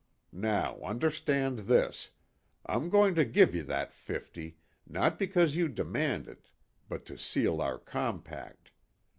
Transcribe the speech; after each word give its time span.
Now 0.33 0.79
understand 0.81 1.59
this, 1.69 2.09
I'm 2.65 2.89
going 2.89 3.13
to 3.13 3.23
give 3.23 3.53
you 3.53 3.61
that 3.65 3.93
fifty, 3.93 4.57
not 4.89 5.19
because 5.19 5.55
you 5.55 5.67
demand 5.67 6.27
it, 6.27 6.49
but 6.89 7.05
to 7.05 7.19
seal 7.19 7.61
our 7.61 7.77
compact. 7.77 8.71